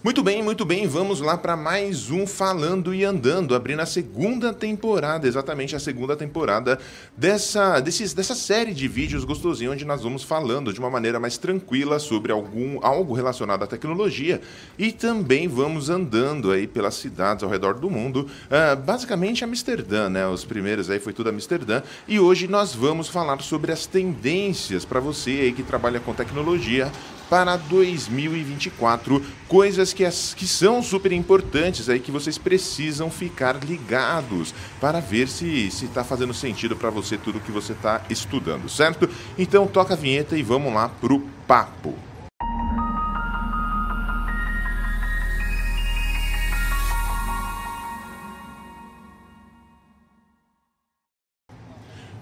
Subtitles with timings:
[0.00, 0.86] Muito bem, muito bem.
[0.86, 6.14] Vamos lá para mais um Falando e Andando, abrindo a segunda temporada, exatamente a segunda
[6.14, 6.78] temporada
[7.16, 11.36] dessa, desses, dessa série de vídeos gostosinho, onde nós vamos falando de uma maneira mais
[11.36, 14.40] tranquila sobre algum, algo relacionado à tecnologia
[14.78, 20.28] e também vamos andando aí pelas cidades ao redor do mundo, uh, basicamente Amsterdã, né?
[20.28, 25.00] Os primeiros aí foi tudo Amsterdã e hoje nós vamos falar sobre as tendências para
[25.00, 26.88] você aí que trabalha com tecnologia
[27.28, 34.54] para 2024, coisas que, as, que são super importantes aí que vocês precisam ficar ligados
[34.80, 39.08] para ver se está fazendo sentido para você tudo que você está estudando, certo?
[39.38, 42.07] Então toca a vinheta e vamos lá pro papo.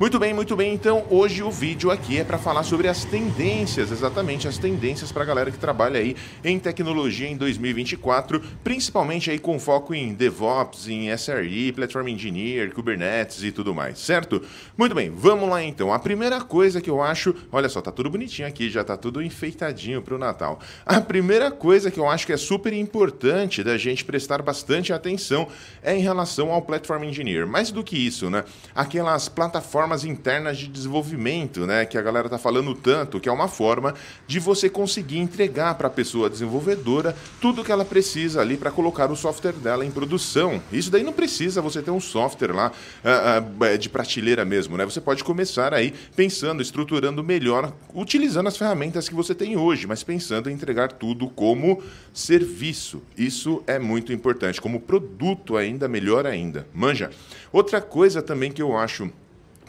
[0.00, 0.72] Muito bem, muito bem.
[0.72, 5.24] Então, hoje o vídeo aqui é para falar sobre as tendências, exatamente as tendências para
[5.24, 10.88] a galera que trabalha aí em tecnologia em 2024, principalmente aí com foco em DevOps,
[10.88, 14.42] em SRE, Platform Engineer, Kubernetes e tudo mais, certo?
[14.74, 15.92] Muito bem, vamos lá então.
[15.92, 19.22] A primeira coisa que eu acho, olha só, tá tudo bonitinho aqui, já tá tudo
[19.22, 20.60] enfeitadinho para o Natal.
[20.86, 25.46] A primeira coisa que eu acho que é super importante da gente prestar bastante atenção
[25.82, 27.46] é em relação ao Platform Engineer.
[27.46, 28.46] Mais do que isso, né?
[28.74, 33.48] Aquelas plataformas internas de desenvolvimento, né, que a galera está falando tanto, que é uma
[33.48, 33.94] forma
[34.26, 39.10] de você conseguir entregar para a pessoa desenvolvedora tudo que ela precisa ali para colocar
[39.10, 40.62] o software dela em produção.
[40.72, 42.72] Isso daí não precisa você ter um software lá
[43.04, 44.84] uh, uh, de prateleira mesmo, né?
[44.84, 50.02] Você pode começar aí pensando, estruturando melhor, utilizando as ferramentas que você tem hoje, mas
[50.02, 53.02] pensando em entregar tudo como serviço.
[53.16, 56.66] Isso é muito importante, como produto ainda melhor ainda.
[56.72, 57.10] Manja.
[57.52, 59.10] Outra coisa também que eu acho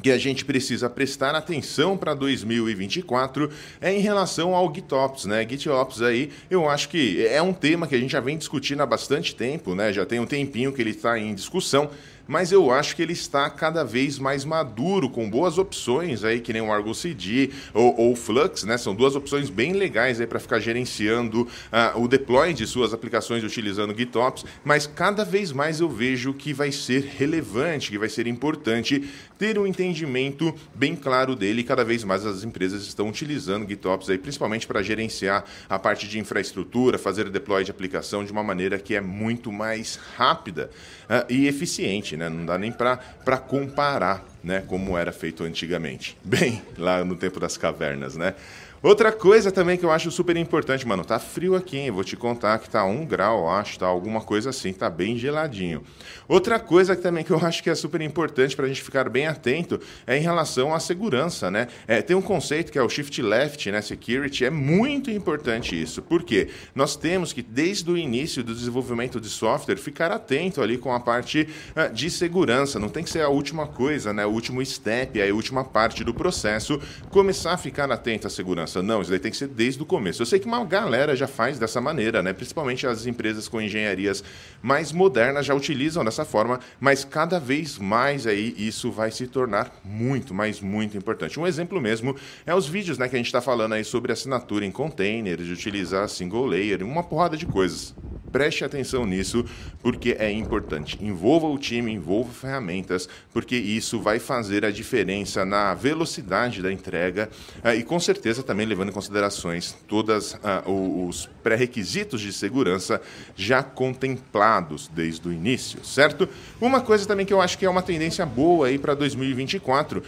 [0.01, 3.49] que a gente precisa prestar atenção para 2024
[3.79, 5.47] é em relação ao GitOps, né?
[5.47, 8.85] GitOps aí, eu acho que é um tema que a gente já vem discutindo há
[8.85, 9.93] bastante tempo, né?
[9.93, 11.89] Já tem um tempinho que ele está em discussão
[12.27, 16.53] mas eu acho que ele está cada vez mais maduro, com boas opções aí, que
[16.53, 18.77] nem o Argo CD ou, ou Flux, né?
[18.77, 23.43] São duas opções bem legais aí para ficar gerenciando uh, o deploy de suas aplicações
[23.43, 28.27] utilizando GitOps, mas cada vez mais eu vejo que vai ser relevante, que vai ser
[28.27, 31.63] importante ter um entendimento bem claro dele.
[31.63, 36.19] Cada vez mais as empresas estão utilizando GitOps aí, principalmente para gerenciar a parte de
[36.19, 40.69] infraestrutura, fazer deploy de aplicação de uma maneira que é muito mais rápida
[41.05, 42.21] uh, e eficiente, né?
[42.21, 42.29] né?
[42.29, 44.63] Não dá nem para comparar, né?
[44.67, 46.17] Como era feito antigamente.
[46.23, 48.35] Bem, lá no tempo das cavernas, né?
[48.83, 51.91] Outra coisa também que eu acho super importante, mano, tá frio aqui, hein?
[51.91, 55.83] Vou te contar que tá um grau, acho, tá alguma coisa assim, tá bem geladinho.
[56.27, 59.07] Outra coisa que também que eu acho que é super importante para a gente ficar
[59.07, 61.67] bem atento é em relação à segurança, né?
[61.87, 63.83] É, tem um conceito que é o shift left, né?
[63.83, 66.01] Security, é muito importante isso.
[66.01, 66.49] Por quê?
[66.73, 70.99] Nós temos que, desde o início do desenvolvimento de software, ficar atento ali com a
[70.99, 72.79] parte uh, de segurança.
[72.79, 74.25] Não tem que ser a última coisa, né?
[74.25, 76.81] O último step, a última parte do processo,
[77.11, 80.21] começar a ficar atento à segurança Não, isso daí tem que ser desde o começo.
[80.21, 82.31] Eu sei que uma galera já faz dessa maneira, né?
[82.31, 84.23] Principalmente as empresas com engenharias
[84.61, 89.71] mais modernas já utilizam dessa forma, mas cada vez mais aí isso vai se tornar
[89.83, 91.39] muito, mas muito importante.
[91.39, 92.15] Um exemplo mesmo
[92.45, 95.53] é os vídeos, né, que a gente está falando aí sobre assinatura em containers, de
[95.53, 97.95] utilizar single layer, uma porrada de coisas.
[98.31, 99.45] Preste atenção nisso,
[99.81, 100.97] porque é importante.
[101.01, 107.29] Envolva o time, envolva ferramentas, porque isso vai fazer a diferença na velocidade da entrega
[107.63, 113.01] uh, e com certeza também levando em considerações todos uh, ah, os pré-requisitos de segurança
[113.35, 116.29] já contemplados desde o início, certo?
[116.59, 120.03] Uma coisa também que eu acho que é uma tendência boa aí para 2024, uh,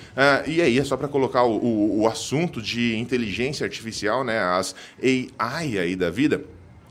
[0.50, 4.76] e aí é só para colocar o, o, o assunto de inteligência artificial, né, as
[5.38, 6.44] AI aí da vida,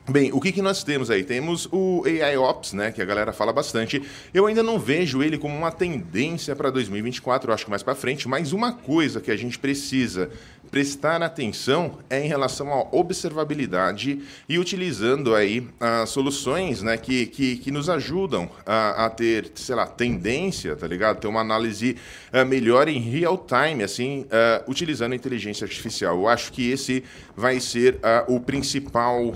[0.08, 1.22] Bem, o que, que nós temos aí?
[1.22, 4.02] Temos o AI Ops, né, que a galera fala bastante.
[4.34, 7.94] Eu ainda não vejo ele como uma tendência para 2024, eu acho que mais para
[7.94, 10.28] frente, mas uma coisa que a gente precisa
[10.70, 17.56] prestar atenção é em relação à observabilidade e utilizando aí as soluções né, que, que,
[17.56, 21.20] que nos ajudam a, a, ter, sei lá, tendência, tá ligado?
[21.20, 21.96] Ter uma análise
[22.32, 26.16] uh, melhor em real time, assim, uh, utilizando a inteligência artificial.
[26.16, 27.04] Eu acho que esse
[27.36, 27.98] vai ser
[28.28, 29.34] o principal.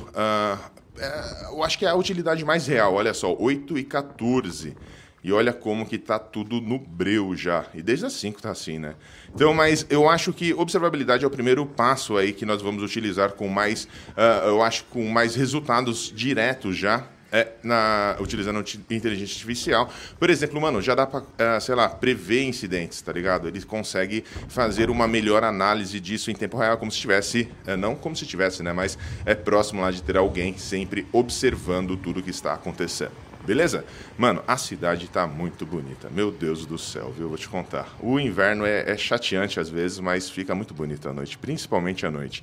[1.50, 2.95] eu acho que é a utilidade mais real.
[2.95, 4.77] Olha só, 8 e 14.
[5.26, 7.67] E olha como que tá tudo no breu já.
[7.75, 8.94] E desde as 5 tá assim, né?
[9.34, 13.32] Então, mas eu acho que observabilidade é o primeiro passo aí que nós vamos utilizar
[13.32, 19.93] com mais, uh, eu acho, com mais resultados diretos já é, na, utilizando inteligência artificial.
[20.17, 23.49] Por exemplo, mano, já dá para, é, sei lá, prever incidentes, tá ligado?
[23.49, 27.96] Ele consegue fazer uma melhor análise disso em tempo real, como se tivesse, é, não
[27.96, 28.73] como se tivesse, né?
[28.73, 33.25] Mas é próximo lá de ter alguém sempre observando tudo que está acontecendo.
[33.47, 33.85] Beleza?
[34.19, 36.11] Mano, a cidade tá muito bonita.
[36.11, 37.29] Meu Deus do céu, viu?
[37.29, 37.97] Vou te contar.
[38.01, 42.11] O inverno é, é chateante às vezes, mas fica muito bonito à noite, principalmente à
[42.11, 42.43] noite.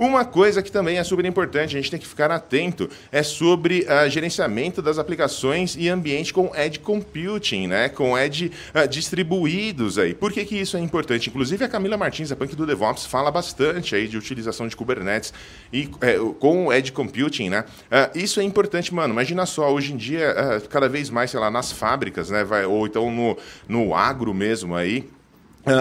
[0.00, 3.80] Uma coisa que também é super importante, a gente tem que ficar atento, é sobre
[3.80, 7.90] uh, gerenciamento das aplicações e ambiente com Edge Computing, né?
[7.90, 10.14] Com Edge uh, distribuídos aí.
[10.14, 11.28] Por que, que isso é importante?
[11.28, 15.34] Inclusive a Camila Martins, a Punk do DevOps, fala bastante aí de utilização de Kubernetes
[15.70, 17.66] e é, com Edge Computing, né?
[17.90, 19.12] Uh, isso é importante, mano.
[19.12, 20.34] Imagina só, hoje em dia,
[20.68, 22.44] cada vez mais, sei lá, nas fábricas, né?
[22.44, 23.36] Vai, ou então no,
[23.68, 25.08] no agro mesmo aí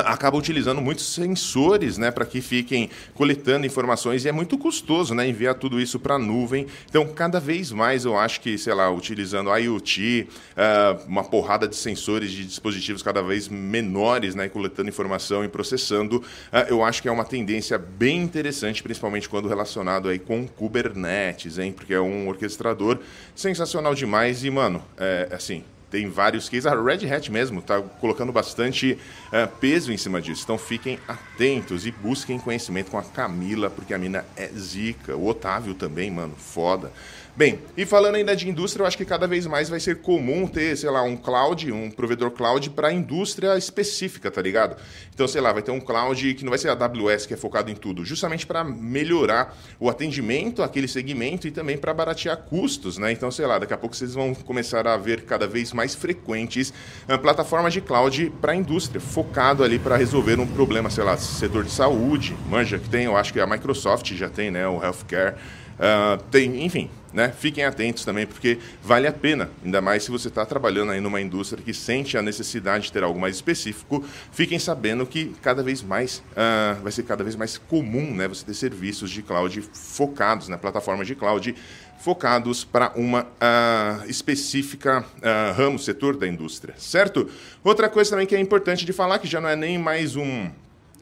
[0.05, 5.27] acaba utilizando muitos sensores né, para que fiquem coletando informações e é muito custoso né,
[5.27, 6.67] enviar tudo isso para a nuvem.
[6.89, 11.75] Então, cada vez mais eu acho que, sei lá, utilizando IoT, uh, uma porrada de
[11.75, 17.07] sensores de dispositivos cada vez menores, né, coletando informação e processando, uh, eu acho que
[17.07, 22.27] é uma tendência bem interessante, principalmente quando relacionado aí com Kubernetes, hein, porque é um
[22.27, 22.99] orquestrador
[23.35, 26.65] sensacional demais e, mano, é, assim, tem vários cases.
[26.65, 28.97] A Red Hat mesmo está colocando bastante
[29.27, 30.43] uh, peso em cima disso.
[30.43, 35.15] Então fiquem atentos e busquem conhecimento com a Camila, porque a mina é zica.
[35.15, 36.91] O Otávio também, mano, foda.
[37.39, 40.45] Bem, e falando ainda de indústria, eu acho que cada vez mais vai ser comum
[40.45, 44.75] ter, sei lá, um cloud, um provedor cloud para indústria específica, tá ligado?
[45.13, 47.37] Então, sei lá, vai ter um cloud que não vai ser a AWS que é
[47.37, 52.97] focado em tudo, justamente para melhorar o atendimento àquele segmento e também para baratear custos,
[52.97, 53.09] né?
[53.13, 56.73] Então, sei lá, daqui a pouco vocês vão começar a ver cada vez mais frequentes
[57.07, 61.17] uh, plataformas de cloud para a indústria, focado ali para resolver um problema, sei lá,
[61.17, 64.83] setor de saúde, manja que tem, eu acho que a Microsoft já tem, né, o
[64.83, 65.35] healthcare,
[65.79, 67.33] uh, tem, enfim, né?
[67.35, 71.19] Fiquem atentos também, porque vale a pena, ainda mais se você está trabalhando aí numa
[71.19, 74.03] indústria que sente a necessidade de ter algo mais específico.
[74.31, 78.27] Fiquem sabendo que cada vez mais uh, vai ser cada vez mais comum, né?
[78.27, 80.57] Você ter serviços de cloud focados, né?
[80.57, 81.55] Plataformas de cloud
[81.99, 87.29] focados para uma uh, específica uh, ramo, setor da indústria, certo?
[87.63, 90.49] Outra coisa também que é importante de falar, que já não é nem mais um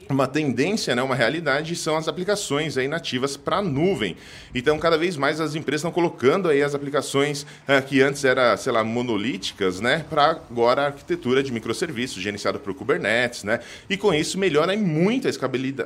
[0.09, 4.15] uma tendência, né, uma realidade, são as aplicações aí nativas para a nuvem.
[4.53, 8.55] Então, cada vez mais as empresas estão colocando aí as aplicações uh, que antes eram,
[8.57, 13.59] sei lá, monolíticas, né, para agora a arquitetura de microserviços, gerenciada por Kubernetes, né,
[13.89, 15.27] e com isso melhora muito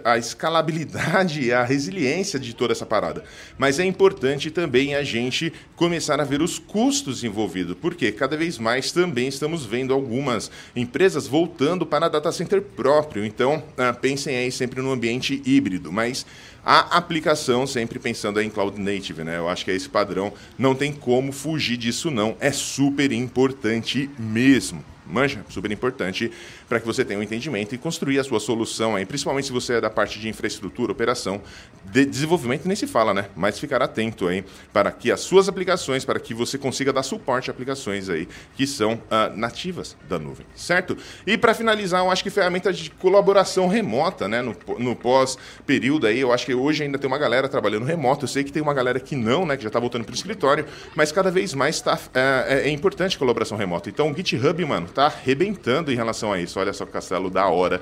[0.03, 3.23] a escalabilidade e a resiliência de toda essa parada.
[3.57, 8.57] Mas é importante também a gente começar a ver os custos envolvidos, porque cada vez
[8.57, 13.25] mais também estamos vendo algumas empresas voltando para data center próprio.
[13.25, 16.25] Então, uh, pensem aí sempre no ambiente híbrido, mas
[16.65, 19.37] a aplicação sempre pensando em cloud native, né?
[19.37, 24.09] Eu acho que é esse padrão, não tem como fugir disso não, é super importante
[24.19, 26.31] mesmo manja, super importante
[26.67, 29.75] para que você tenha um entendimento e construir a sua solução aí, principalmente se você
[29.75, 31.41] é da parte de infraestrutura, operação,
[31.85, 33.25] de desenvolvimento nem se fala, né?
[33.35, 37.49] Mas ficar atento aí para que as suas aplicações, para que você consiga dar suporte
[37.49, 40.97] a aplicações aí que são uh, nativas da nuvem, certo?
[41.25, 44.41] E para finalizar, eu acho que ferramentas de colaboração remota, né?
[44.41, 48.25] No, no pós-período aí, eu acho que hoje ainda tem uma galera trabalhando remoto.
[48.25, 49.57] Eu sei que tem uma galera que não, né?
[49.57, 50.65] Que já está voltando para o escritório,
[50.95, 53.89] mas cada vez mais tá, é, é importante colaboração remota.
[53.89, 56.59] Então, o GitHub, mano, tá arrebentando em relação a isso.
[56.59, 57.81] Olha só o castelo da hora.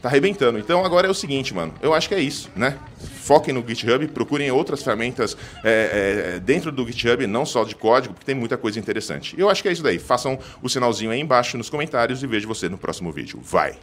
[0.00, 0.58] Tá arrebentando.
[0.58, 1.74] Então agora é o seguinte, mano.
[1.82, 2.78] Eu acho que é isso, né?
[2.98, 8.14] Foquem no GitHub, procurem outras ferramentas é, é, dentro do GitHub, não só de código,
[8.14, 9.34] porque tem muita coisa interessante.
[9.36, 9.98] Eu acho que é isso daí.
[9.98, 13.40] Façam o sinalzinho aí embaixo nos comentários e vejo você no próximo vídeo.
[13.42, 13.76] Vai!